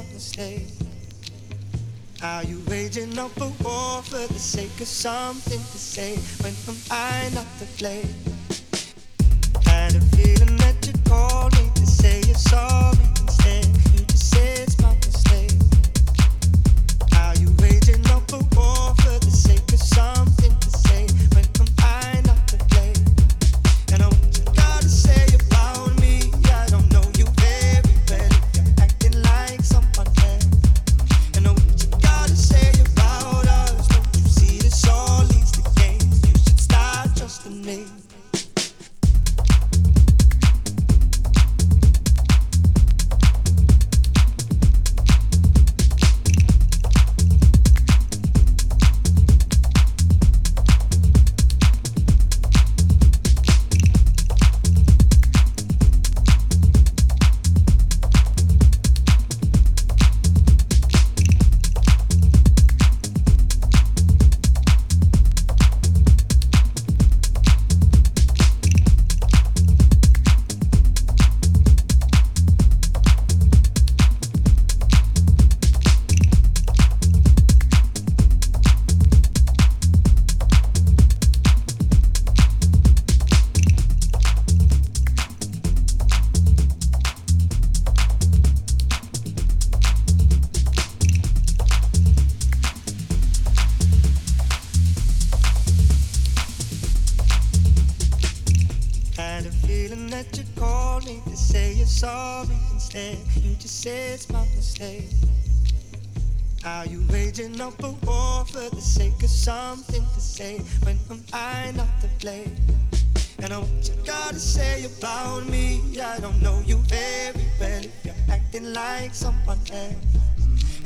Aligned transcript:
not 0.00 0.12
mistake. 0.14 0.66
Are 2.22 2.42
you 2.44 2.62
waging 2.68 3.18
up 3.18 3.36
a 3.38 3.48
war 3.62 4.02
for 4.02 4.26
the 4.32 4.38
sake 4.38 4.80
of 4.80 4.86
something 4.86 5.58
to 5.58 5.78
say 5.78 6.16
when 6.42 6.54
am 6.68 6.80
I 6.90 7.30
not 7.34 7.46
to 7.58 7.66
blame? 7.78 8.29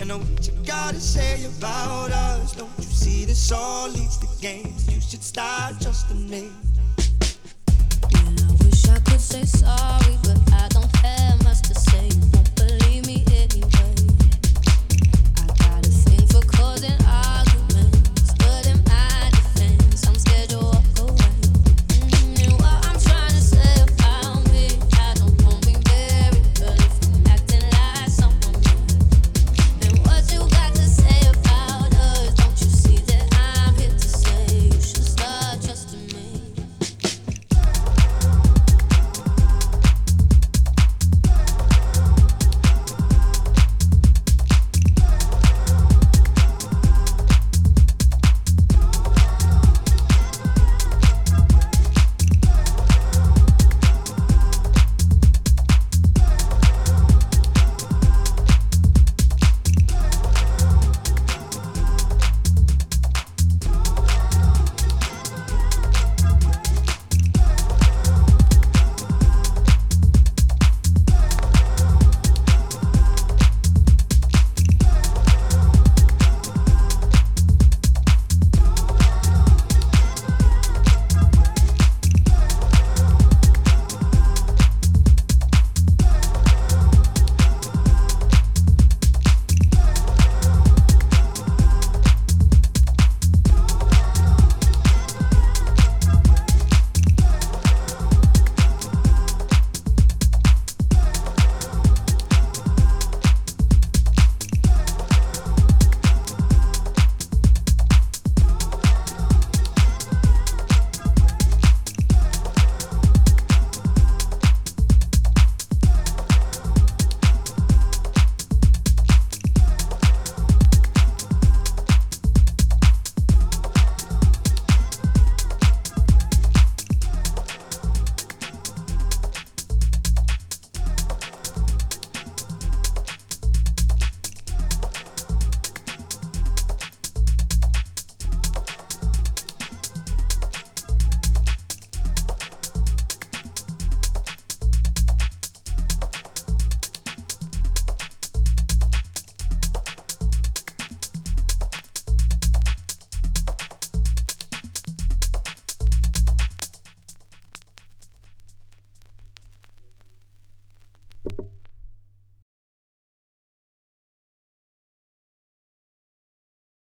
I 0.05 0.07
know 0.07 0.19
what 0.19 0.47
you 0.47 0.53
gotta 0.67 1.01
say 1.01 1.47
about 1.47 2.11
us. 2.11 2.55
Don't 2.55 2.71
you 2.77 2.85
see 2.85 3.25
this 3.25 3.51
all 3.51 3.89
leads 3.89 4.19
to 4.19 4.27
games? 4.39 4.87
You 4.95 5.01
should 5.01 5.23
start 5.23 5.79
just 5.81 6.11
a 6.11 6.15
name. 6.15 6.55